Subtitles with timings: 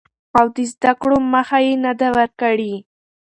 [0.39, 2.75] او د زده کړو مخه يې نه ده ورکړې.